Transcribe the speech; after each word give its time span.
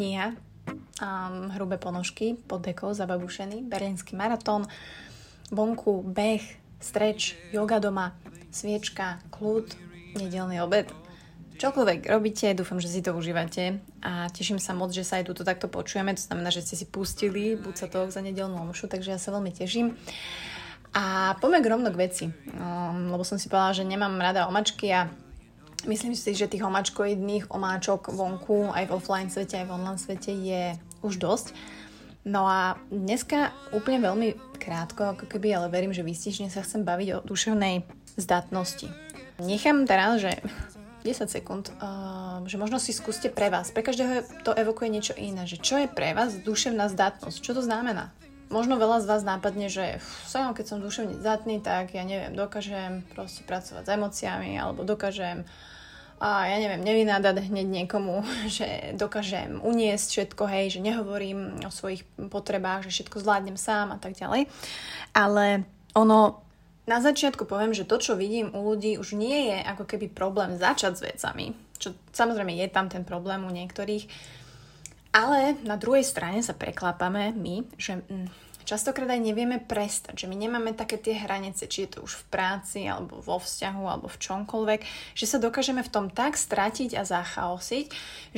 kniha 0.00 0.32
um, 1.04 1.52
Hrubé 1.52 1.76
ponožky 1.76 2.40
pod 2.48 2.64
dekou 2.64 2.96
zababušený, 2.96 3.68
Berlínsky 3.68 4.16
maratón, 4.16 4.64
vonku, 5.52 6.00
beh, 6.00 6.40
streč, 6.80 7.36
yoga 7.52 7.76
doma, 7.84 8.16
sviečka, 8.48 9.20
kľud, 9.28 9.76
nedelný 10.16 10.64
obed. 10.64 10.88
Čokoľvek 11.60 12.08
robíte, 12.08 12.56
dúfam, 12.56 12.80
že 12.80 12.88
si 12.88 13.04
to 13.04 13.12
užívate 13.12 13.84
a 14.00 14.32
teším 14.32 14.56
sa 14.56 14.72
moc, 14.72 14.96
že 14.96 15.04
sa 15.04 15.20
aj 15.20 15.28
túto 15.28 15.44
takto 15.44 15.68
počujeme, 15.68 16.16
to 16.16 16.24
znamená, 16.24 16.48
že 16.48 16.64
ste 16.64 16.80
si 16.80 16.88
pustili 16.88 17.52
buď 17.60 17.74
sa 17.76 17.86
to 17.92 18.08
za 18.08 18.24
nedelnú 18.24 18.56
omšu, 18.64 18.88
takže 18.88 19.12
ja 19.12 19.20
sa 19.20 19.36
veľmi 19.36 19.52
teším. 19.52 19.92
A 20.96 21.36
poďme 21.36 21.68
rovno 21.68 21.92
k 21.92 22.00
veci, 22.00 22.24
um, 22.56 23.12
lebo 23.12 23.20
som 23.20 23.36
si 23.36 23.52
povedala, 23.52 23.76
že 23.76 23.84
nemám 23.84 24.16
rada 24.16 24.48
omačky 24.48 24.88
a 24.88 25.12
myslím 25.86 26.12
si, 26.16 26.34
že 26.34 26.50
tých 26.50 26.64
omačkoidných 26.64 27.48
omáčok 27.52 28.10
vonku 28.12 28.72
aj 28.74 28.84
v 28.88 28.94
offline 28.96 29.30
svete, 29.30 29.60
aj 29.60 29.66
v 29.68 29.74
online 29.74 30.00
svete 30.00 30.32
je 30.32 30.62
už 31.00 31.16
dosť. 31.16 31.54
No 32.24 32.44
a 32.44 32.76
dneska 32.92 33.56
úplne 33.72 34.04
veľmi 34.04 34.28
krátko, 34.60 35.16
ako 35.16 35.24
keby, 35.24 35.56
ale 35.56 35.72
verím, 35.72 35.96
že 35.96 36.04
vystižne 36.04 36.52
sa 36.52 36.60
chcem 36.60 36.84
baviť 36.84 37.08
o 37.16 37.24
duševnej 37.24 37.88
zdatnosti. 38.20 38.92
Nechám 39.40 39.88
teraz, 39.88 40.20
že 40.20 40.36
10 41.08 41.32
sekúnd, 41.32 41.72
uh, 41.80 42.44
že 42.44 42.60
možno 42.60 42.76
si 42.76 42.92
skúste 42.92 43.32
pre 43.32 43.48
vás. 43.48 43.72
Pre 43.72 43.80
každého 43.80 44.44
to 44.44 44.52
evokuje 44.52 44.92
niečo 44.92 45.14
iné. 45.16 45.48
Že 45.48 45.58
čo 45.64 45.74
je 45.80 45.88
pre 45.88 46.12
vás 46.12 46.36
duševná 46.44 46.92
zdatnosť? 46.92 47.40
Čo 47.40 47.56
to 47.56 47.62
znamená? 47.64 48.12
Možno 48.50 48.82
veľa 48.82 48.98
z 48.98 49.06
vás 49.06 49.22
nápadne, 49.22 49.70
že 49.70 50.02
som, 50.26 50.50
keď 50.50 50.66
som 50.66 50.82
duševne 50.82 51.22
zdatný, 51.22 51.62
tak 51.62 51.94
ja 51.94 52.02
neviem, 52.02 52.34
dokážem 52.34 53.06
proste 53.14 53.46
pracovať 53.46 53.86
s 53.86 53.92
emóciami 53.94 54.58
alebo 54.58 54.82
dokážem 54.82 55.46
a 56.20 56.44
ja 56.44 56.60
neviem, 56.60 56.84
nevynádať 56.84 57.48
hneď 57.48 57.66
niekomu, 57.80 58.20
že 58.60 58.92
dokážem 58.98 59.62
uniesť 59.64 60.08
všetko, 60.10 60.44
hej, 60.50 60.76
že 60.76 60.84
nehovorím 60.84 61.64
o 61.64 61.72
svojich 61.72 62.04
potrebách, 62.28 62.90
že 62.90 63.00
všetko 63.00 63.24
zvládnem 63.24 63.56
sám 63.56 63.96
a 63.96 63.98
tak 64.02 64.20
ďalej. 64.20 64.50
Ale 65.16 65.64
ono, 65.96 66.44
na 66.84 67.00
začiatku 67.00 67.48
poviem, 67.48 67.72
že 67.72 67.88
to, 67.88 67.96
čo 67.96 68.12
vidím 68.20 68.52
u 68.52 68.60
ľudí, 68.66 69.00
už 69.00 69.16
nie 69.16 69.48
je 69.48 69.58
ako 69.64 69.88
keby 69.88 70.12
problém 70.12 70.60
začať 70.60 70.92
s 70.98 71.04
vecami. 71.06 71.56
Čo 71.80 71.96
samozrejme 72.12 72.52
je 72.52 72.68
tam 72.68 72.92
ten 72.92 73.08
problém 73.08 73.40
u 73.40 73.50
niektorých. 73.54 74.04
Ale 75.10 75.58
na 75.66 75.74
druhej 75.74 76.06
strane 76.06 76.38
sa 76.38 76.54
preklápame 76.54 77.34
my, 77.34 77.66
že 77.74 77.98
mm, 77.98 78.30
častokrát 78.62 79.10
aj 79.10 79.26
nevieme 79.26 79.58
prestať, 79.58 80.22
že 80.22 80.26
my 80.30 80.38
nemáme 80.38 80.70
také 80.70 80.94
tie 80.94 81.18
hranice, 81.18 81.66
či 81.66 81.82
je 81.82 81.98
to 81.98 82.06
už 82.06 82.22
v 82.22 82.24
práci, 82.30 82.86
alebo 82.86 83.18
vo 83.18 83.42
vzťahu, 83.42 83.82
alebo 83.90 84.06
v 84.06 84.20
čomkoľvek, 84.22 84.80
že 85.18 85.26
sa 85.26 85.42
dokážeme 85.42 85.82
v 85.82 85.90
tom 85.90 86.06
tak 86.06 86.38
stratiť 86.38 86.94
a 86.94 87.02
zachaosiť, 87.02 87.86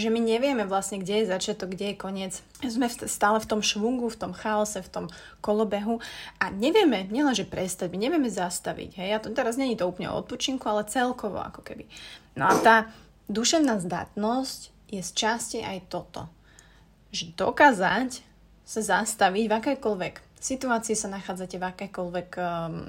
že 0.01 0.09
my 0.09 0.17
nevieme 0.17 0.65
vlastne, 0.65 1.05
kde 1.05 1.21
je 1.21 1.31
začiatok, 1.37 1.77
kde 1.77 1.93
je 1.93 2.01
koniec. 2.01 2.33
Sme 2.65 2.89
stále 2.89 3.37
v 3.45 3.51
tom 3.53 3.61
švungu, 3.61 4.09
v 4.09 4.21
tom 4.25 4.33
chaose, 4.33 4.81
v 4.81 4.89
tom 4.89 5.07
kolobehu 5.45 6.01
a 6.41 6.49
nevieme 6.49 7.05
nielenže 7.13 7.45
prestať, 7.45 7.93
my 7.93 8.01
nevieme 8.01 8.33
zastaviť. 8.33 8.91
Hej? 8.97 9.11
A 9.13 9.21
to 9.21 9.29
teraz 9.37 9.61
není 9.61 9.77
to 9.77 9.85
úplne 9.85 10.09
o 10.09 10.17
odpočinku, 10.17 10.65
ale 10.65 10.89
celkovo 10.89 11.45
ako 11.45 11.61
keby. 11.61 11.85
No 12.41 12.49
a 12.49 12.57
tá 12.57 12.77
duševná 13.29 13.77
zdatnosť 13.85 14.73
je 14.89 15.05
z 15.05 15.11
časti 15.13 15.59
aj 15.61 15.93
toto. 15.93 16.33
Že 17.13 17.37
dokázať 17.37 18.25
sa 18.65 18.81
zastaviť 18.81 19.45
v 19.47 19.57
akékoľvek 19.61 20.15
situácii 20.43 20.99
sa 20.99 21.07
nachádzate, 21.07 21.55
v 21.55 21.69
akékoľvek 21.71 22.29
um, 22.35 22.43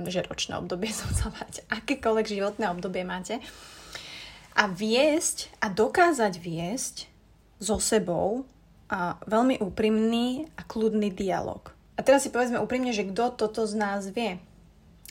že 0.10 0.26
ročné 0.26 0.58
obdobie 0.58 0.90
som 0.96 1.12
sa 1.14 1.30
mať, 1.30 1.62
akékoľvek 1.70 2.26
životné 2.26 2.66
obdobie 2.74 3.06
máte 3.06 3.38
a 4.54 4.70
viesť 4.70 5.50
a 5.62 5.70
dokázať 5.70 6.34
viesť 6.38 6.96
so 7.58 7.82
sebou 7.82 8.46
a 8.90 9.18
veľmi 9.26 9.58
úprimný 9.62 10.46
a 10.54 10.62
kľudný 10.62 11.10
dialog. 11.10 11.74
A 11.98 12.06
teraz 12.06 12.26
si 12.26 12.34
povedzme 12.34 12.62
úprimne, 12.62 12.94
že 12.94 13.10
kto 13.10 13.34
toto 13.34 13.66
z 13.66 13.74
nás 13.78 14.06
vie? 14.10 14.38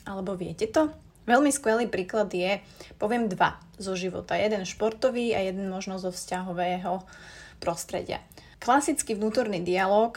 Alebo 0.07 0.35
viete 0.35 0.67
to? 0.67 0.91
Veľmi 1.23 1.51
skvelý 1.51 1.87
príklad 1.87 2.27
je, 2.31 2.59
poviem 2.99 3.31
dva 3.31 3.55
zo 3.79 3.95
života. 3.95 4.35
Jeden 4.35 4.67
športový 4.67 5.31
a 5.31 5.39
jeden 5.39 5.71
možno 5.71 5.95
zo 5.95 6.11
vzťahového 6.11 7.03
prostredia. 7.63 8.19
Klasický 8.63 9.19
vnútorný 9.19 9.59
dialog 9.59 10.15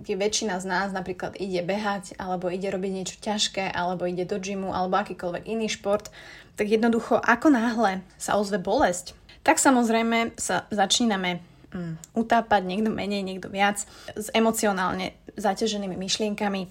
kde 0.00 0.16
väčšina 0.16 0.56
z 0.58 0.66
nás 0.66 0.88
napríklad 0.90 1.36
ide 1.36 1.60
behať, 1.60 2.16
alebo 2.16 2.48
ide 2.48 2.72
robiť 2.72 2.90
niečo 2.90 3.16
ťažké, 3.20 3.68
alebo 3.68 4.08
ide 4.08 4.24
do 4.24 4.40
gymu, 4.40 4.72
alebo 4.72 4.96
akýkoľvek 4.96 5.44
iný 5.44 5.68
šport, 5.68 6.08
tak 6.56 6.72
jednoducho 6.72 7.20
ako 7.20 7.52
náhle 7.52 8.00
sa 8.16 8.40
ozve 8.40 8.56
bolesť, 8.56 9.12
tak 9.44 9.60
samozrejme 9.60 10.36
sa 10.40 10.64
začíname 10.72 11.44
mm, 11.72 12.16
utápať, 12.16 12.62
niekto 12.64 12.88
menej, 12.88 13.22
niekto 13.24 13.52
viac, 13.52 13.84
s 14.16 14.26
emocionálne 14.32 15.16
zaťaženými 15.36 15.96
myšlienkami, 15.96 16.68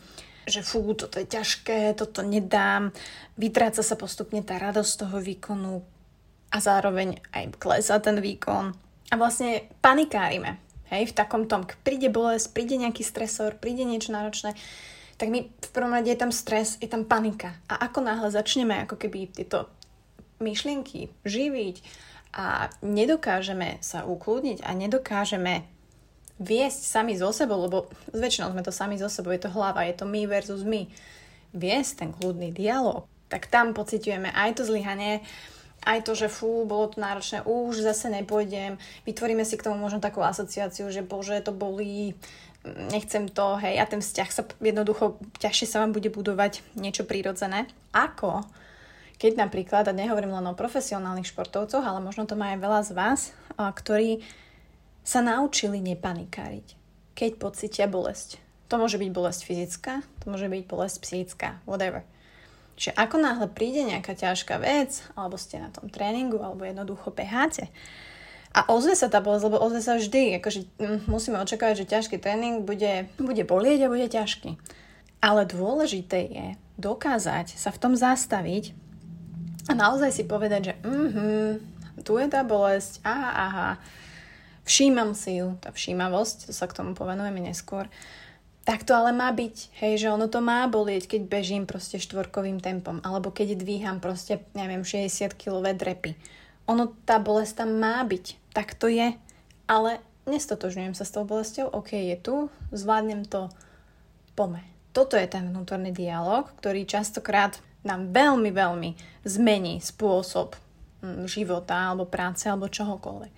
že 0.50 0.66
fú, 0.66 0.82
toto 0.98 1.22
je 1.22 1.30
ťažké, 1.30 1.94
toto 1.94 2.26
nedám, 2.26 2.90
vytráca 3.38 3.86
sa 3.86 3.94
postupne 3.94 4.42
tá 4.42 4.58
radosť 4.58 5.06
toho 5.06 5.18
výkonu 5.22 5.86
a 6.50 6.58
zároveň 6.58 7.22
aj 7.30 7.62
klesá 7.62 8.02
ten 8.02 8.18
výkon. 8.18 8.74
A 9.10 9.14
vlastne 9.18 9.70
panikárime 9.82 10.69
Hej, 10.90 11.14
v 11.14 11.18
takom 11.18 11.46
tom, 11.46 11.70
príde 11.86 12.10
bolesť, 12.10 12.50
príde 12.54 12.76
nejaký 12.82 13.06
stresor, 13.06 13.58
príde 13.62 13.86
niečo 13.86 14.10
náročné, 14.10 14.58
tak 15.20 15.30
my 15.30 15.46
v 15.46 15.70
prvom 15.70 15.94
rade 15.94 16.10
je 16.10 16.18
tam 16.18 16.34
stres, 16.34 16.80
je 16.82 16.90
tam 16.90 17.06
panika. 17.06 17.54
A 17.70 17.86
ako 17.86 18.02
náhle 18.02 18.32
začneme 18.34 18.88
ako 18.88 18.96
keby 18.98 19.30
tieto 19.30 19.70
myšlienky 20.40 21.12
živiť 21.28 21.84
a 22.34 22.72
nedokážeme 22.82 23.84
sa 23.84 24.08
ukludniť 24.08 24.64
a 24.64 24.72
nedokážeme 24.74 25.68
viesť 26.40 26.82
sami 26.88 27.20
so 27.20 27.36
sebou, 27.36 27.60
lebo 27.68 27.92
väčšinou 28.16 28.56
sme 28.56 28.64
to 28.64 28.72
sami 28.72 28.96
so 28.96 29.12
sebou, 29.12 29.36
je 29.36 29.44
to 29.44 29.52
hlava, 29.52 29.84
je 29.84 29.94
to 30.00 30.08
my 30.08 30.24
versus 30.24 30.64
my, 30.64 30.88
viesť 31.52 32.06
ten 32.06 32.10
kľudný 32.16 32.56
dialog, 32.56 33.04
tak 33.28 33.52
tam 33.52 33.76
pociťujeme 33.76 34.32
aj 34.32 34.56
to 34.56 34.64
zlyhanie, 34.64 35.20
aj 35.90 36.06
to, 36.06 36.14
že 36.14 36.30
fú, 36.30 36.70
bolo 36.70 36.94
to 36.94 37.02
náročné, 37.02 37.42
už 37.42 37.82
zase 37.82 38.14
nepôjdem, 38.14 38.78
vytvoríme 39.10 39.42
si 39.42 39.58
k 39.58 39.66
tomu 39.66 39.82
možno 39.82 39.98
takú 39.98 40.22
asociáciu, 40.22 40.94
že 40.94 41.02
bože, 41.02 41.42
to 41.42 41.50
bolí, 41.50 42.14
nechcem 42.94 43.26
to, 43.26 43.58
hej, 43.58 43.82
a 43.82 43.90
ten 43.90 43.98
vzťah 43.98 44.30
sa 44.30 44.46
jednoducho, 44.62 45.18
ťažšie 45.42 45.66
sa 45.66 45.82
vám 45.82 45.98
bude 45.98 46.14
budovať 46.14 46.62
niečo 46.78 47.10
prírodzené. 47.10 47.66
Ako? 47.90 48.46
Keď 49.18 49.36
napríklad, 49.36 49.90
a 49.90 49.98
nehovorím 49.98 50.38
len 50.38 50.48
o 50.48 50.56
profesionálnych 50.56 51.28
športovcoch, 51.28 51.84
ale 51.84 52.00
možno 52.00 52.30
to 52.30 52.38
má 52.38 52.54
aj 52.54 52.60
veľa 52.62 52.82
z 52.86 52.92
vás, 52.94 53.22
ktorí 53.58 54.22
sa 55.02 55.26
naučili 55.26 55.82
nepanikáriť, 55.82 56.78
keď 57.18 57.32
pocitia 57.42 57.90
bolesť. 57.90 58.38
To 58.70 58.78
môže 58.78 59.02
byť 59.02 59.10
bolesť 59.10 59.42
fyzická, 59.44 60.06
to 60.22 60.26
môže 60.30 60.46
byť 60.46 60.64
bolesť 60.70 60.98
psychická, 61.02 61.58
whatever. 61.66 62.06
Čiže 62.80 62.96
ako 62.96 63.20
náhle 63.20 63.52
príde 63.52 63.84
nejaká 63.84 64.16
ťažká 64.16 64.56
vec, 64.64 65.04
alebo 65.20 65.36
ste 65.36 65.60
na 65.60 65.68
tom 65.68 65.92
tréningu, 65.92 66.40
alebo 66.40 66.64
jednoducho 66.64 67.12
beháte, 67.12 67.68
a 68.50 68.66
ozve 68.74 68.98
sa 68.98 69.12
tá 69.14 69.22
bolesť, 69.22 69.46
lebo 69.46 69.62
ozve 69.62 69.84
sa 69.84 69.94
vždy. 69.94 70.42
Akože, 70.42 70.66
mm, 70.82 71.00
musíme 71.06 71.38
očakávať, 71.38 71.86
že 71.86 71.92
ťažký 71.92 72.18
tréning 72.18 72.66
bude, 72.66 73.06
bude 73.22 73.44
bolieť 73.46 73.86
a 73.86 73.92
bude 73.94 74.10
ťažký. 74.10 74.58
Ale 75.22 75.46
dôležité 75.46 76.20
je 76.26 76.46
dokázať 76.82 77.54
sa 77.60 77.70
v 77.70 77.78
tom 77.78 77.94
zastaviť 77.94 78.74
a 79.70 79.78
naozaj 79.78 80.10
si 80.16 80.24
povedať, 80.26 80.62
že 80.72 80.74
mm 80.82 81.78
tu 82.00 82.16
je 82.16 82.28
tá 82.32 82.48
bolesť, 82.48 83.04
aha, 83.04 83.32
aha, 83.36 83.70
všímam 84.64 85.12
si 85.12 85.44
ju, 85.44 85.60
tá 85.60 85.76
všímavosť, 85.76 86.48
to 86.48 86.54
sa 86.56 86.66
k 86.72 86.80
tomu 86.80 86.96
povenujeme 86.96 87.44
neskôr, 87.44 87.92
tak 88.68 88.86
to 88.86 88.94
ale 88.94 89.16
má 89.16 89.32
byť, 89.32 89.82
hej, 89.82 90.06
že 90.06 90.14
ono 90.14 90.30
to 90.30 90.44
má 90.44 90.68
bolieť, 90.70 91.16
keď 91.16 91.22
bežím 91.26 91.64
proste 91.66 91.98
štvorkovým 91.98 92.62
tempom, 92.62 93.02
alebo 93.02 93.34
keď 93.34 93.58
dvíham 93.58 93.98
proste, 93.98 94.46
neviem, 94.54 94.86
60 94.86 95.34
kg 95.34 95.74
drepy. 95.74 96.14
Ono, 96.70 96.94
tá 97.08 97.18
bolesť 97.18 97.66
tam 97.66 97.82
má 97.82 98.04
byť, 98.06 98.54
tak 98.54 98.78
to 98.78 98.92
je, 98.92 99.18
ale 99.66 99.92
nestotožňujem 100.30 100.94
sa 100.94 101.08
s 101.08 101.14
tou 101.14 101.26
bolesťou, 101.26 101.66
ok, 101.74 101.98
je 101.98 102.18
tu, 102.22 102.36
zvládnem 102.70 103.26
to, 103.26 103.50
pome. 104.38 104.62
Toto 104.94 105.18
je 105.18 105.26
ten 105.26 105.50
vnútorný 105.50 105.90
dialog, 105.92 106.50
ktorý 106.62 106.86
častokrát 106.86 107.58
nám 107.84 108.12
veľmi, 108.14 108.52
veľmi 108.54 108.90
zmení 109.26 109.82
spôsob 109.82 110.56
mm, 111.02 111.26
života, 111.26 111.92
alebo 111.92 112.06
práce, 112.06 112.46
alebo 112.46 112.72
čohokoľvek. 112.72 113.34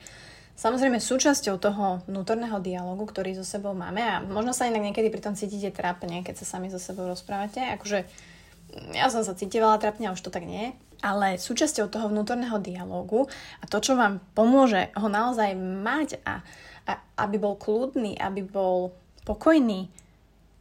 Samozrejme 0.62 1.02
súčasťou 1.02 1.58
toho 1.58 2.06
vnútorného 2.06 2.62
dialogu, 2.62 3.10
ktorý 3.10 3.34
so 3.34 3.42
sebou 3.42 3.74
máme 3.74 3.98
a 4.06 4.22
možno 4.22 4.54
sa 4.54 4.70
inak 4.70 4.94
niekedy 4.94 5.10
pri 5.10 5.26
tom 5.26 5.34
cítite 5.34 5.74
trápne, 5.74 6.22
keď 6.22 6.38
sa 6.38 6.46
sami 6.46 6.70
so 6.70 6.78
sebou 6.78 7.10
rozprávate, 7.10 7.66
akože 7.82 8.06
ja 8.94 9.10
som 9.10 9.26
sa 9.26 9.34
cítivala 9.34 9.82
trápne 9.82 10.06
a 10.06 10.14
už 10.14 10.22
to 10.22 10.30
tak 10.30 10.46
nie 10.46 10.78
ale 11.02 11.42
súčasťou 11.42 11.90
toho 11.90 12.08
vnútorného 12.14 12.62
dialogu 12.62 13.26
a 13.60 13.66
to, 13.66 13.82
čo 13.82 13.98
vám 13.98 14.22
pomôže 14.38 14.94
ho 14.94 15.10
naozaj 15.10 15.58
mať 15.58 16.22
a, 16.24 16.46
a 16.86 16.92
aby 17.26 17.42
bol 17.42 17.58
kľudný, 17.58 18.16
aby 18.22 18.46
bol 18.46 18.94
pokojný, 19.26 19.90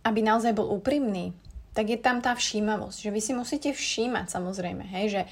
aby 0.01 0.21
naozaj 0.25 0.57
bol 0.57 0.73
úprimný, 0.73 1.37
tak 1.77 1.93
je 1.93 2.01
tam 2.01 2.25
tá 2.25 2.33
všímavosť, 2.33 2.99
že 3.05 3.11
vy 3.13 3.21
si 3.21 3.33
musíte 3.37 3.71
všímať 3.77 4.33
samozrejme, 4.33 4.85
hej, 4.97 5.07
že 5.13 5.23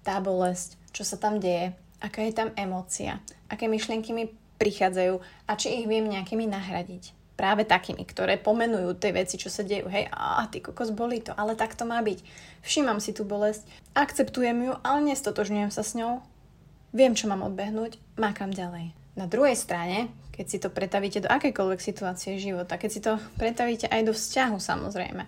tá 0.00 0.16
bolesť, 0.24 0.80
čo 0.96 1.04
sa 1.04 1.20
tam 1.20 1.36
deje, 1.36 1.76
aká 2.00 2.24
je 2.24 2.32
tam 2.34 2.50
emócia, 2.56 3.20
aké 3.46 3.68
myšlienky 3.68 4.10
mi 4.10 4.32
prichádzajú 4.60 5.14
a 5.48 5.52
či 5.56 5.80
ich 5.80 5.86
viem 5.88 6.04
nejakými 6.04 6.44
nahradiť. 6.48 7.16
Práve 7.40 7.64
takými, 7.64 8.04
ktoré 8.04 8.36
pomenujú 8.36 9.00
tie 9.00 9.16
veci, 9.16 9.40
čo 9.40 9.48
sa 9.48 9.64
dejú. 9.64 9.88
Hej, 9.88 10.12
a 10.12 10.44
ty 10.52 10.60
kokos, 10.60 10.92
boli 10.92 11.24
to, 11.24 11.32
ale 11.32 11.56
tak 11.56 11.72
to 11.72 11.88
má 11.88 11.96
byť. 12.04 12.20
Všímam 12.60 13.00
si 13.00 13.16
tú 13.16 13.24
bolesť, 13.24 13.64
akceptujem 13.96 14.68
ju, 14.68 14.72
ale 14.84 15.08
nestotožňujem 15.08 15.72
sa 15.72 15.80
s 15.80 15.96
ňou. 15.96 16.20
Viem, 16.92 17.16
čo 17.16 17.32
mám 17.32 17.40
odbehnúť, 17.40 17.96
mákam 18.20 18.52
ďalej. 18.52 18.92
Na 19.16 19.24
druhej 19.24 19.56
strane, 19.56 20.12
keď 20.36 20.46
si 20.48 20.58
to 20.60 20.68
pretavíte 20.68 21.24
do 21.24 21.32
akejkoľvek 21.32 21.80
situácie 21.80 22.36
života, 22.36 22.76
keď 22.76 22.90
si 22.92 23.00
to 23.00 23.16
pretavíte 23.40 23.88
aj 23.88 24.04
do 24.04 24.12
vzťahu 24.12 24.56
samozrejme, 24.60 25.24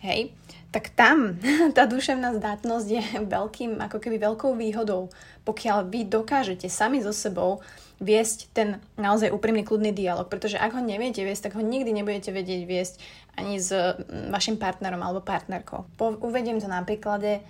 hej, 0.00 0.32
tak 0.72 0.92
tam 0.96 1.36
tá 1.76 1.84
duševná 1.86 2.36
zdatnosť 2.40 2.86
je 2.88 3.04
veľkým, 3.24 3.78
ako 3.80 3.96
keby 4.00 4.16
veľkou 4.18 4.56
výhodou, 4.56 5.12
pokiaľ 5.44 5.88
vy 5.88 6.08
dokážete 6.08 6.66
sami 6.68 7.04
so 7.04 7.12
sebou 7.12 7.60
viesť 8.00 8.48
ten 8.56 8.80
naozaj 8.96 9.28
úprimný 9.28 9.60
kľudný 9.60 9.92
dialog, 9.92 10.24
pretože 10.24 10.56
ak 10.56 10.72
ho 10.72 10.80
neviete 10.80 11.20
viesť, 11.20 11.52
tak 11.52 11.60
ho 11.60 11.62
nikdy 11.62 11.92
nebudete 11.92 12.32
vedieť 12.32 12.62
viesť 12.64 12.94
ani 13.36 13.60
s 13.60 13.68
mm, 13.70 14.32
vašim 14.32 14.56
partnerom 14.56 15.04
alebo 15.04 15.20
partnerkou. 15.20 15.84
Po, 16.00 16.16
uvediem 16.24 16.56
to 16.64 16.66
na 16.66 16.80
príklade, 16.80 17.44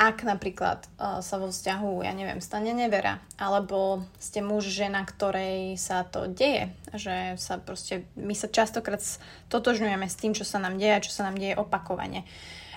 ak 0.00 0.24
napríklad 0.24 0.88
uh, 0.96 1.20
sa 1.20 1.36
vo 1.36 1.52
vzťahu, 1.52 2.08
ja 2.08 2.16
neviem, 2.16 2.40
stane 2.40 2.72
nevera, 2.72 3.20
alebo 3.36 4.00
ste 4.16 4.40
muž, 4.40 4.64
žena, 4.72 5.04
ktorej 5.04 5.76
sa 5.76 6.08
to 6.08 6.24
deje, 6.24 6.72
že 6.96 7.36
sa 7.36 7.60
proste, 7.60 8.08
my 8.16 8.32
sa 8.32 8.48
častokrát 8.48 9.04
totožňujeme 9.52 10.08
s 10.08 10.16
tým, 10.16 10.32
čo 10.32 10.48
sa 10.48 10.56
nám 10.56 10.80
deje, 10.80 11.12
čo 11.12 11.20
sa 11.20 11.28
nám 11.28 11.36
deje 11.36 11.52
opakovane. 11.60 12.24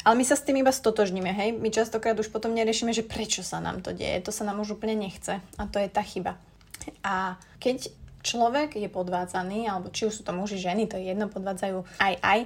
Ale 0.04 0.20
my 0.20 0.28
sa 0.28 0.36
s 0.36 0.44
tým 0.44 0.60
iba 0.60 0.76
stotožníme, 0.76 1.32
hej? 1.32 1.56
My 1.56 1.72
častokrát 1.72 2.20
už 2.20 2.28
potom 2.28 2.52
neriešime, 2.52 2.92
že 2.92 3.08
prečo 3.08 3.40
sa 3.40 3.64
nám 3.64 3.80
to 3.80 3.96
deje. 3.96 4.20
To 4.28 4.36
sa 4.36 4.44
nám 4.44 4.60
už 4.60 4.76
úplne 4.76 5.00
nechce. 5.00 5.40
A 5.40 5.64
to 5.72 5.80
je 5.80 5.88
tá 5.88 6.04
chyba. 6.04 6.36
A 7.08 7.40
keď 7.64 7.88
človek 8.20 8.76
je 8.76 8.92
podvádzaný, 8.92 9.72
alebo 9.72 9.88
či 9.96 10.12
už 10.12 10.20
sú 10.20 10.24
to 10.28 10.36
muži, 10.36 10.60
ženy, 10.60 10.92
to 10.92 11.00
je 11.00 11.16
jedno, 11.16 11.32
podvádzajú 11.32 11.88
aj 12.04 12.14
aj, 12.20 12.40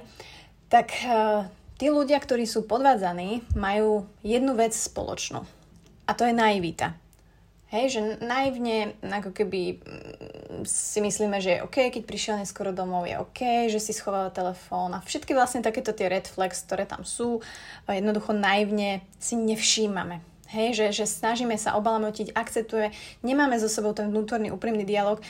tak 0.70 0.88
uh, 1.02 1.50
Tí 1.78 1.94
ľudia, 1.94 2.18
ktorí 2.18 2.42
sú 2.42 2.66
podvádzaní, 2.66 3.54
majú 3.54 4.10
jednu 4.26 4.58
vec 4.58 4.74
spoločnú. 4.74 5.46
A 6.04 6.10
to 6.10 6.26
je 6.26 6.34
naivita. 6.34 6.98
Hej, 7.68 7.86
že 7.94 8.00
naivne, 8.24 8.96
ako 9.04 9.30
keby 9.30 9.76
mm, 9.76 10.64
si 10.64 11.04
myslíme, 11.04 11.36
že 11.38 11.60
je 11.60 11.64
OK, 11.68 11.92
keď 11.92 12.02
prišiel 12.02 12.34
neskoro 12.40 12.72
domov, 12.72 13.04
je 13.04 13.20
OK, 13.20 13.68
že 13.68 13.76
si 13.76 13.92
schoval 13.92 14.32
telefón 14.32 14.96
a 14.96 15.04
všetky 15.04 15.36
vlastne 15.36 15.60
takéto 15.60 15.92
tie 15.92 16.08
red 16.08 16.24
flags, 16.24 16.64
ktoré 16.64 16.88
tam 16.88 17.04
sú, 17.04 17.44
jednoducho 17.84 18.32
naivne 18.32 19.04
si 19.20 19.36
nevšímame. 19.36 20.24
Hej, 20.48 20.80
že, 20.80 21.04
že 21.04 21.04
snažíme 21.04 21.60
sa 21.60 21.76
obalamotiť, 21.76 22.32
akceptuje, 22.32 22.90
nemáme 23.20 23.60
so 23.60 23.68
sebou 23.68 23.92
ten 23.92 24.08
vnútorný 24.08 24.48
úprimný 24.48 24.88
dialog, 24.88 25.20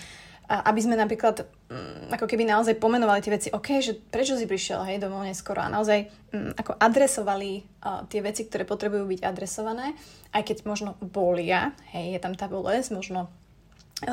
aby 0.48 0.80
sme 0.80 0.96
napríklad 0.96 1.44
mm, 1.68 2.08
ako 2.16 2.24
keby 2.24 2.48
naozaj 2.48 2.80
pomenovali 2.80 3.20
tie 3.20 3.34
veci, 3.36 3.48
OK, 3.52 3.84
že 3.84 3.92
prečo 3.92 4.32
si 4.40 4.48
prišiel 4.48 4.80
hej, 4.88 4.96
domov 4.96 5.28
neskoro 5.28 5.60
a 5.60 5.68
naozaj 5.68 6.08
um, 6.32 6.56
ako 6.56 6.72
adresovali 6.80 7.60
uh, 7.84 8.08
tie 8.08 8.24
veci, 8.24 8.48
ktoré 8.48 8.64
potrebujú 8.64 9.04
byť 9.04 9.20
adresované, 9.28 9.92
aj 10.32 10.42
keď 10.48 10.56
možno 10.64 10.96
bolia, 11.04 11.76
hej, 11.92 12.16
je 12.16 12.20
tam 12.24 12.32
tá 12.32 12.48
bolesť, 12.48 12.96
možno 12.96 13.28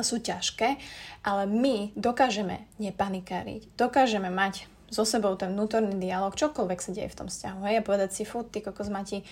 sú 0.02 0.18
ťažké, 0.18 0.82
ale 1.22 1.46
my 1.46 1.94
dokážeme 1.94 2.66
nepanikáriť, 2.82 3.78
dokážeme 3.78 4.26
mať 4.34 4.66
so 4.90 5.06
sebou 5.06 5.34
ten 5.38 5.54
vnútorný 5.54 5.94
dialog, 5.98 6.34
čokoľvek 6.34 6.78
sa 6.82 6.90
deje 6.90 7.10
v 7.10 7.18
tom 7.18 7.28
vzťahu, 7.30 7.60
hej, 7.70 7.76
a 7.80 7.86
povedať 7.86 8.10
si, 8.14 8.22
fú, 8.26 8.42
ty 8.42 8.62
kokos 8.62 8.90
Mati, 8.90 9.22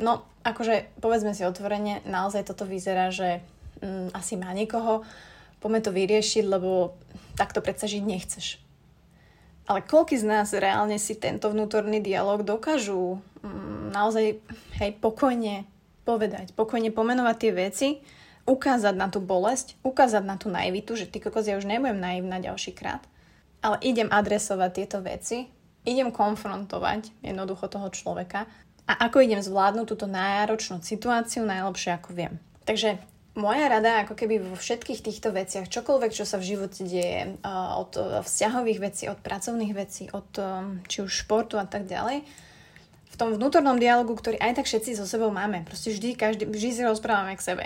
no, 0.00 0.24
akože, 0.44 1.00
povedzme 1.00 1.36
si 1.36 1.44
otvorene, 1.44 2.04
naozaj 2.08 2.48
toto 2.48 2.64
vyzerá, 2.64 3.12
že 3.12 3.44
um, 3.84 4.08
asi 4.16 4.40
má 4.40 4.52
niekoho, 4.56 5.04
poďme 5.58 5.80
to 5.82 5.90
vyriešiť, 5.90 6.44
lebo 6.46 6.98
takto 7.38 7.62
predsa 7.62 7.86
žiť 7.86 8.02
nechceš. 8.02 8.46
Ale 9.68 9.84
koľko 9.84 10.16
z 10.16 10.24
nás 10.24 10.48
reálne 10.56 10.96
si 10.96 11.12
tento 11.12 11.52
vnútorný 11.52 12.00
dialog 12.00 12.40
dokážu 12.40 13.20
mm, 13.44 13.92
naozaj 13.92 14.40
hej, 14.80 14.90
pokojne 14.96 15.68
povedať, 16.08 16.56
pokojne 16.56 16.88
pomenovať 16.88 17.36
tie 17.36 17.52
veci, 17.52 17.88
ukázať 18.48 18.96
na 18.96 19.12
tú 19.12 19.20
bolesť, 19.20 19.76
ukázať 19.84 20.24
na 20.24 20.40
tú 20.40 20.48
naivitu, 20.48 20.96
že 20.96 21.04
ty 21.04 21.20
kokos, 21.20 21.44
ja 21.44 21.60
už 21.60 21.68
nebudem 21.68 22.00
naivná 22.00 22.40
ďalší 22.40 22.72
krát, 22.72 23.04
ale 23.60 23.76
idem 23.84 24.08
adresovať 24.08 24.70
tieto 24.72 25.04
veci, 25.04 25.52
idem 25.84 26.08
konfrontovať 26.08 27.12
jednoducho 27.20 27.68
toho 27.68 27.92
človeka 27.92 28.48
a 28.88 28.92
ako 29.04 29.20
idem 29.20 29.44
zvládnuť 29.44 29.84
túto 29.84 30.08
náročnú 30.08 30.80
situáciu 30.80 31.44
najlepšie 31.44 31.92
ako 32.00 32.10
viem. 32.16 32.40
Takže 32.64 32.96
moja 33.38 33.70
rada, 33.70 34.02
ako 34.02 34.18
keby 34.18 34.42
vo 34.42 34.58
všetkých 34.58 35.00
týchto 35.00 35.30
veciach, 35.30 35.70
čokoľvek, 35.70 36.10
čo 36.10 36.26
sa 36.26 36.36
v 36.42 36.52
živote 36.52 36.82
deje, 36.82 37.38
od 37.78 37.94
vzťahových 38.26 38.80
vecí, 38.82 39.06
od 39.06 39.22
pracovných 39.22 39.72
vecí, 39.72 40.10
od 40.10 40.26
či 40.90 41.06
už 41.06 41.24
športu 41.24 41.54
a 41.56 41.64
tak 41.64 41.86
ďalej, 41.86 42.26
v 43.08 43.16
tom 43.16 43.34
vnútornom 43.34 43.78
dialogu, 43.78 44.14
ktorý 44.14 44.38
aj 44.42 44.62
tak 44.62 44.66
všetci 44.66 44.98
so 44.98 45.06
sebou 45.06 45.30
máme, 45.30 45.62
proste 45.64 45.94
vždy, 45.94 46.18
každý, 46.18 46.44
vždy 46.50 46.70
si 46.70 46.82
rozprávame 46.82 47.34
k 47.38 47.46
sebe, 47.46 47.64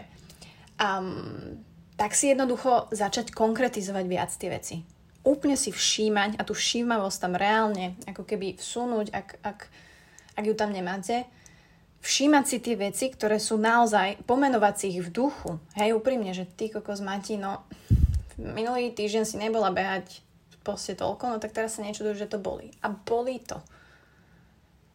um, 0.78 1.60
tak 1.96 2.16
si 2.16 2.32
jednoducho 2.32 2.92
začať 2.92 3.32
konkretizovať 3.32 4.04
viac 4.08 4.30
tie 4.32 4.48
veci. 4.48 4.76
Úplne 5.22 5.54
si 5.54 5.70
všímať 5.70 6.40
a 6.40 6.42
tú 6.42 6.56
všímavosť 6.56 7.18
tam 7.20 7.34
reálne 7.36 7.94
ako 8.08 8.26
keby 8.26 8.58
vsunúť, 8.58 9.12
ak, 9.12 9.28
ak, 9.44 9.58
ak 10.40 10.44
ju 10.46 10.54
tam 10.56 10.72
nemáte, 10.72 11.28
všímať 12.02 12.44
si 12.44 12.58
tie 12.58 12.74
veci, 12.74 13.08
ktoré 13.14 13.38
sú 13.38 13.56
naozaj, 13.56 14.26
pomenovať 14.26 14.74
si 14.74 14.84
ich 14.98 15.00
v 15.00 15.14
duchu. 15.14 15.62
Hej, 15.78 15.94
úprimne, 15.94 16.34
že 16.34 16.44
ty 16.44 16.68
kokos 16.68 16.98
Mati, 16.98 17.38
no 17.38 17.62
minulý 18.36 18.90
týždeň 18.90 19.24
si 19.24 19.36
nebola 19.38 19.70
behať 19.70 20.20
proste 20.66 20.98
toľko, 20.98 21.30
no 21.30 21.36
tak 21.38 21.54
teraz 21.54 21.78
sa 21.78 21.86
niečo 21.86 22.06
že 22.14 22.26
to 22.26 22.42
boli. 22.42 22.74
A 22.82 22.90
boli 22.90 23.38
to. 23.38 23.62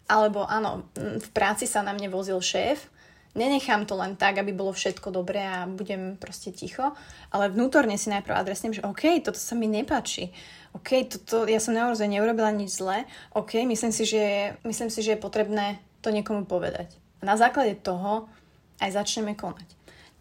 Alebo 0.07 0.47
áno, 0.47 0.87
v 0.95 1.29
práci 1.35 1.67
sa 1.67 1.83
na 1.83 1.91
mne 1.91 2.07
vozil 2.07 2.39
šéf, 2.39 2.87
nenechám 3.35 3.83
to 3.83 3.99
len 3.99 4.15
tak, 4.15 4.39
aby 4.39 4.55
bolo 4.55 4.71
všetko 4.71 5.11
dobré 5.11 5.43
a 5.43 5.67
budem 5.67 6.15
proste 6.15 6.55
ticho, 6.55 6.95
ale 7.29 7.51
vnútorne 7.51 7.99
si 7.99 8.07
najprv 8.07 8.35
adresnem, 8.35 8.71
že 8.71 8.83
OK, 8.87 9.19
toto 9.19 9.37
sa 9.37 9.53
mi 9.53 9.67
nepáči. 9.67 10.31
OK, 10.75 11.07
toto, 11.11 11.43
ja 11.47 11.59
som 11.59 11.75
naozaj 11.75 12.07
neurobila 12.07 12.51
nič 12.55 12.79
zlé. 12.79 13.03
OK, 13.35 13.63
myslím 13.67 13.91
si, 13.91 14.03
že, 14.07 14.55
myslím 14.63 14.87
si, 14.87 14.99
že 15.03 15.15
je 15.15 15.23
potrebné 15.23 15.79
to 16.01 16.13
niekomu 16.13 16.45
povedať. 16.45 16.93
A 17.21 17.29
na 17.29 17.35
základe 17.35 17.77
toho 17.79 18.29
aj 18.77 18.93
začneme 18.93 19.33
konať. 19.33 19.65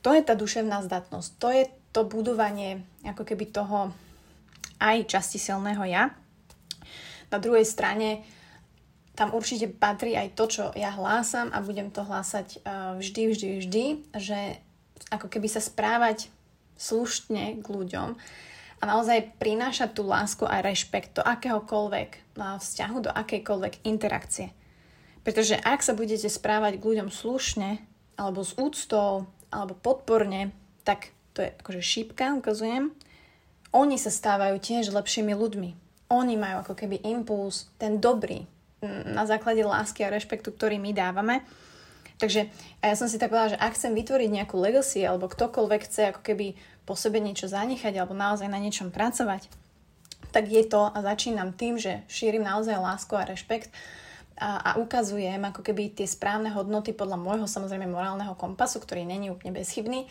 To 0.00 0.14
je 0.14 0.22
tá 0.22 0.38
duševná 0.38 0.80
zdatnosť, 0.86 1.28
to 1.36 1.48
je 1.50 1.64
to 1.92 2.06
budovanie 2.06 2.84
ako 3.04 3.26
keby 3.26 3.48
toho 3.50 3.90
aj 4.78 5.08
časti 5.08 5.40
silného 5.40 5.82
ja. 5.88 6.12
Na 7.32 7.38
druhej 7.42 7.64
strane 7.64 8.22
tam 9.16 9.32
určite 9.32 9.72
patrí 9.72 10.12
aj 10.12 10.36
to, 10.36 10.44
čo 10.44 10.64
ja 10.76 10.92
hlásam 10.92 11.48
a 11.48 11.64
budem 11.64 11.88
to 11.88 12.04
hlásať 12.04 12.60
vždy, 13.00 13.22
vždy, 13.32 13.48
vždy, 13.64 13.84
že 14.20 14.60
ako 15.08 15.32
keby 15.32 15.48
sa 15.48 15.64
správať 15.64 16.28
slušne 16.76 17.64
k 17.64 17.66
ľuďom 17.66 18.12
a 18.76 18.82
naozaj 18.84 19.40
prinášať 19.40 19.96
tú 19.96 20.04
lásku 20.04 20.44
a 20.44 20.60
rešpekt 20.60 21.16
do 21.16 21.22
akéhokoľvek 21.24 22.36
vzťahu, 22.36 22.96
do 23.00 23.12
akejkoľvek 23.12 23.88
interakcie. 23.88 24.52
Pretože 25.26 25.58
ak 25.58 25.82
sa 25.82 25.98
budete 25.98 26.30
správať 26.30 26.78
k 26.78 26.86
ľuďom 26.86 27.10
slušne, 27.10 27.82
alebo 28.14 28.46
s 28.46 28.54
úctou, 28.54 29.26
alebo 29.50 29.74
podporne, 29.74 30.54
tak 30.86 31.10
to 31.34 31.42
je 31.42 31.50
akože 31.50 31.82
šípka, 31.82 32.38
ukazujem, 32.38 32.94
oni 33.74 33.98
sa 33.98 34.14
stávajú 34.14 34.62
tiež 34.62 34.94
lepšími 34.94 35.34
ľuďmi. 35.34 35.70
Oni 36.14 36.38
majú 36.38 36.62
ako 36.62 36.78
keby 36.78 37.02
impuls, 37.02 37.66
ten 37.74 37.98
dobrý, 37.98 38.46
na 38.86 39.26
základe 39.26 39.66
lásky 39.66 40.06
a 40.06 40.14
rešpektu, 40.14 40.54
ktorý 40.54 40.78
my 40.78 40.94
dávame. 40.94 41.42
Takže 42.22 42.46
ja 42.80 42.94
som 42.94 43.10
si 43.10 43.18
tak 43.18 43.34
povedala, 43.34 43.58
že 43.58 43.60
ak 43.60 43.74
chcem 43.74 43.98
vytvoriť 43.98 44.30
nejakú 44.30 44.56
legacy, 44.56 45.02
alebo 45.02 45.26
ktokoľvek 45.26 45.80
chce 45.90 46.02
ako 46.14 46.22
keby 46.22 46.54
po 46.86 46.94
sebe 46.94 47.18
niečo 47.18 47.50
zanechať, 47.50 47.98
alebo 47.98 48.14
naozaj 48.14 48.46
na 48.46 48.62
niečom 48.62 48.94
pracovať, 48.94 49.50
tak 50.30 50.46
je 50.46 50.62
to 50.64 50.86
a 50.86 50.98
začínam 51.02 51.50
tým, 51.50 51.76
že 51.82 52.06
šírim 52.06 52.46
naozaj 52.46 52.78
lásku 52.78 53.12
a 53.18 53.26
rešpekt 53.26 53.74
a, 54.36 54.60
a 54.60 54.70
ukazujem 54.76 55.40
ako 55.40 55.64
keby 55.64 55.96
tie 55.96 56.04
správne 56.04 56.52
hodnoty 56.52 56.92
podľa 56.92 57.16
môjho 57.16 57.48
samozrejme 57.48 57.88
morálneho 57.88 58.36
kompasu, 58.36 58.80
ktorý 58.84 59.08
není 59.08 59.32
úplne 59.32 59.56
bezchybný, 59.56 60.04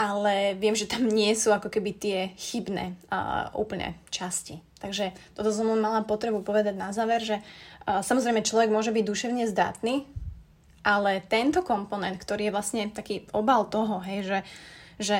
ale 0.00 0.56
viem, 0.56 0.72
že 0.72 0.88
tam 0.88 1.04
nie 1.04 1.36
sú 1.36 1.52
ako 1.52 1.68
keby 1.68 1.90
tie 1.92 2.18
chybné 2.40 2.96
uh, 3.12 3.52
úplne 3.52 4.00
časti. 4.08 4.64
Takže 4.80 5.12
toto 5.36 5.52
som 5.52 5.68
mala 5.76 6.08
potrebu 6.08 6.40
povedať 6.40 6.72
na 6.72 6.88
záver, 6.96 7.20
že 7.20 7.36
uh, 7.36 8.00
samozrejme 8.00 8.40
človek 8.40 8.72
môže 8.72 8.96
byť 8.96 9.04
duševne 9.04 9.44
zdatný, 9.44 10.08
ale 10.80 11.20
tento 11.28 11.60
komponent, 11.60 12.16
ktorý 12.16 12.48
je 12.48 12.54
vlastne 12.56 12.82
taký 12.88 13.28
obal 13.36 13.68
toho, 13.68 14.00
hej, 14.00 14.24
že, 14.24 14.38
že 14.96 15.16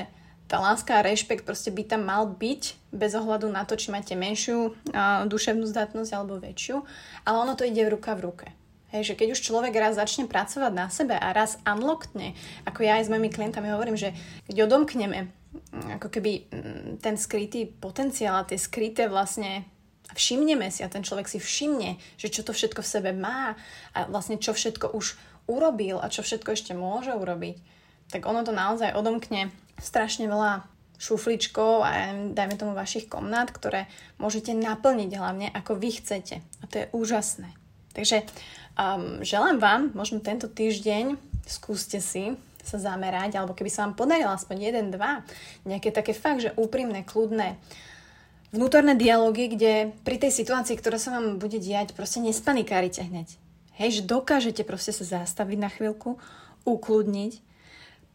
tá 0.50 0.58
láska 0.58 0.98
a 0.98 1.06
rešpekt 1.06 1.46
proste 1.46 1.70
by 1.70 1.86
tam 1.86 2.02
mal 2.10 2.26
byť 2.26 2.90
bez 2.90 3.14
ohľadu 3.14 3.46
na 3.46 3.62
to, 3.62 3.78
či 3.78 3.94
máte 3.94 4.18
menšiu 4.18 4.74
uh, 4.74 5.22
duševnú 5.30 5.62
zdatnosť 5.62 6.10
alebo 6.10 6.42
väčšiu, 6.42 6.82
ale 7.22 7.36
ono 7.38 7.54
to 7.54 7.62
ide 7.62 7.86
ruka 7.86 8.18
v 8.18 8.26
ruke. 8.26 8.46
Hej, 8.90 9.14
že 9.14 9.14
keď 9.14 9.38
už 9.38 9.46
človek 9.46 9.70
raz 9.78 9.94
začne 9.94 10.26
pracovať 10.26 10.72
na 10.74 10.90
sebe 10.90 11.14
a 11.14 11.30
raz 11.30 11.62
unlockne, 11.62 12.34
ako 12.66 12.82
ja 12.82 12.98
aj 12.98 13.06
s 13.06 13.10
mojimi 13.14 13.30
klientami 13.30 13.70
hovorím, 13.70 13.94
že 13.94 14.10
keď 14.50 14.66
odomkneme 14.66 15.30
ako 15.70 16.10
keby 16.10 16.50
mm, 16.50 16.98
ten 16.98 17.14
skrytý 17.14 17.70
potenciál 17.70 18.42
a 18.42 18.48
tie 18.50 18.58
skryté 18.58 19.06
vlastne 19.06 19.62
všimneme 20.10 20.66
si 20.74 20.82
a 20.82 20.90
ten 20.90 21.06
človek 21.06 21.30
si 21.30 21.38
všimne, 21.38 22.02
že 22.18 22.34
čo 22.34 22.42
to 22.42 22.50
všetko 22.50 22.82
v 22.82 22.90
sebe 22.90 23.10
má 23.14 23.54
a 23.94 24.10
vlastne 24.10 24.42
čo 24.42 24.50
všetko 24.50 24.90
už 24.98 25.14
urobil 25.46 26.02
a 26.02 26.10
čo 26.10 26.26
všetko 26.26 26.50
ešte 26.50 26.72
môže 26.74 27.14
urobiť, 27.14 27.62
tak 28.10 28.26
ono 28.26 28.42
to 28.42 28.50
naozaj 28.50 28.90
odomkne 28.94 29.54
strašne 29.80 30.28
veľa 30.28 30.68
šufličkov 31.00 31.80
a 31.80 32.12
dajme 32.36 32.60
tomu 32.60 32.76
vašich 32.76 33.08
komnát, 33.08 33.48
ktoré 33.48 33.88
môžete 34.20 34.52
naplniť 34.52 35.10
hlavne 35.16 35.48
ako 35.48 35.80
vy 35.80 35.96
chcete. 35.96 36.44
A 36.60 36.64
to 36.68 36.84
je 36.84 36.90
úžasné. 36.92 37.48
Takže 37.96 38.28
um, 38.76 39.24
želám 39.24 39.56
vám, 39.58 39.82
možno 39.96 40.20
tento 40.20 40.46
týždeň 40.46 41.16
skúste 41.48 42.04
si 42.04 42.36
sa 42.60 42.76
zamerať, 42.76 43.40
alebo 43.40 43.56
keby 43.56 43.72
sa 43.72 43.88
vám 43.88 43.96
podarilo 43.96 44.36
aspoň 44.36 44.56
jeden, 44.60 44.86
dva, 44.92 45.24
nejaké 45.64 45.88
také 45.88 46.12
fakt, 46.12 46.44
že 46.44 46.54
úprimné, 46.60 47.02
kľudné, 47.08 47.56
vnútorné 48.52 48.94
dialógy, 48.94 49.56
kde 49.56 49.96
pri 50.04 50.20
tej 50.20 50.30
situácii, 50.36 50.76
ktorá 50.76 51.00
sa 51.00 51.16
vám 51.16 51.40
bude 51.40 51.56
diať, 51.56 51.96
proste 51.96 52.20
nespanikárite 52.20 53.00
hneď. 53.00 53.40
Hej, 53.80 54.02
že 54.02 54.02
dokážete 54.04 54.62
proste 54.68 54.92
sa 54.92 55.24
zastaviť 55.24 55.58
na 55.58 55.72
chvíľku, 55.72 56.20
ukludniť, 56.68 57.49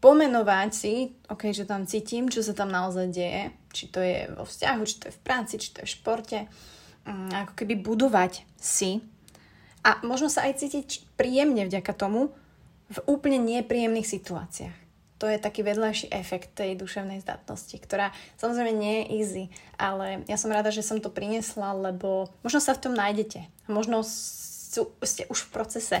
pomenovať 0.00 0.70
si, 0.72 0.94
ok, 1.26 1.50
že 1.56 1.64
tam 1.64 1.88
cítim, 1.88 2.28
čo 2.28 2.44
sa 2.44 2.52
tam 2.52 2.68
naozaj 2.68 3.06
deje, 3.10 3.42
či 3.72 3.84
to 3.88 4.00
je 4.00 4.28
vo 4.32 4.44
vzťahu, 4.44 4.82
či 4.84 4.96
to 5.00 5.04
je 5.08 5.16
v 5.16 5.24
práci, 5.24 5.54
či 5.56 5.68
to 5.72 5.82
je 5.82 5.88
v 5.88 5.94
športe, 5.96 6.38
mm, 7.08 7.32
ako 7.46 7.52
keby 7.56 7.74
budovať 7.80 8.44
si 8.60 9.00
a 9.86 10.02
možno 10.02 10.26
sa 10.26 10.50
aj 10.50 10.66
cítiť 10.66 11.14
príjemne 11.14 11.62
vďaka 11.62 11.94
tomu, 11.94 12.34
v 12.86 12.98
úplne 13.06 13.38
nepríjemných 13.42 14.06
situáciách. 14.06 14.76
To 15.16 15.26
je 15.26 15.40
taký 15.40 15.64
vedľajší 15.64 16.12
efekt 16.12 16.52
tej 16.54 16.76
duševnej 16.76 17.24
zdatnosti, 17.24 17.72
ktorá 17.80 18.12
samozrejme 18.36 18.72
nie 18.76 18.94
je 19.00 19.04
easy, 19.16 19.44
ale 19.80 20.22
ja 20.28 20.36
som 20.36 20.52
rada, 20.52 20.68
že 20.68 20.84
som 20.84 21.00
to 21.00 21.08
priniesla, 21.08 21.72
lebo 21.72 22.28
možno 22.44 22.60
sa 22.60 22.76
v 22.76 22.82
tom 22.84 22.94
nájdete. 22.94 23.48
Možno 23.66 24.04
sú, 24.04 24.92
ste 25.02 25.24
už 25.32 25.48
v 25.48 25.52
procese 25.56 25.98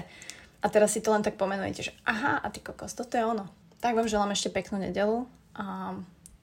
a 0.60 0.66
teraz 0.68 0.92
si 0.92 1.00
to 1.00 1.16
len 1.16 1.24
tak 1.24 1.40
pomenujete, 1.40 1.90
že 1.90 1.92
aha, 2.04 2.44
a 2.44 2.46
ty 2.52 2.60
kokos, 2.60 2.92
toto 2.92 3.16
je 3.16 3.24
ono. 3.24 3.48
Tak 3.80 3.92
vám 3.94 4.08
želám 4.08 4.32
ešte 4.32 4.48
peknú 4.48 4.80
nedelu 4.80 5.28
a 5.52 5.96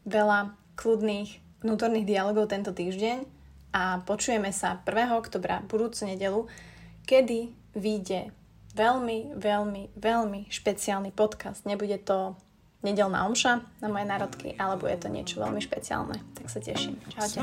veľa 0.05 0.53
kľudných 0.77 1.41
vnútorných 1.63 2.05
dialogov 2.05 2.51
tento 2.51 2.75
týždeň 2.75 3.25
a 3.73 4.03
počujeme 4.05 4.53
sa 4.53 4.77
1. 4.85 5.17
oktobra, 5.17 5.65
budúcu 5.65 6.05
nedelu, 6.05 6.45
kedy 7.09 7.49
vyjde 7.73 8.29
veľmi, 8.77 9.33
veľmi, 9.37 9.83
veľmi 9.97 10.41
špeciálny 10.49 11.09
podcast. 11.13 11.65
Nebude 11.65 11.97
to 12.01 12.37
nedelná 12.83 13.25
omša 13.25 13.63
na 13.79 13.87
moje 13.87 14.05
národky, 14.05 14.53
alebo 14.59 14.85
je 14.91 14.97
to 14.99 15.07
niečo 15.07 15.39
veľmi 15.39 15.63
špeciálne. 15.63 16.19
Tak 16.35 16.51
sa 16.51 16.59
teším. 16.59 16.99
Čaute. 17.09 17.39